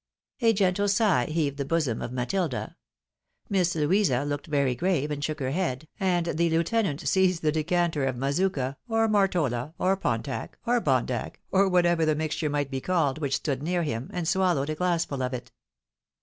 A 0.41 0.51
gentle 0.51 0.87
sigh 0.87 1.27
heaved 1.27 1.57
the 1.57 1.63
bosom 1.63 2.01
of 2.01 2.11
Matilda. 2.11 2.75
Miss 3.49 3.75
Louisa 3.75 4.23
looked 4.23 4.47
very 4.47 4.73
grave, 4.73 5.11
and 5.11 5.23
shook 5.23 5.39
her 5.39 5.51
head, 5.51 5.87
and 5.99 6.25
the 6.25 6.49
heutenant 6.49 7.01
seized 7.07 7.43
the 7.43 7.51
decanter 7.51 8.05
of 8.05 8.17
Mazooka, 8.17 8.77
or 8.87 9.07
Mortola, 9.07 9.75
or 9.77 9.95
Pontac, 9.95 10.57
or 10.65 10.81
Bondac, 10.81 11.39
or 11.51 11.69
whatever 11.69 12.03
the 12.03 12.15
mixture 12.15 12.49
might 12.49 12.71
be 12.71 12.81
called 12.81 13.19
which 13.19 13.35
stood 13.35 13.61
near 13.61 13.83
Mm, 13.83 14.09
and 14.11 14.27
swallowed 14.27 14.71
a 14.71 14.75
glassful 14.75 15.21
of 15.21 15.35
it. 15.35 15.51